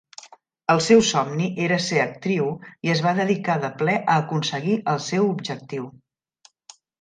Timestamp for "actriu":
2.03-2.47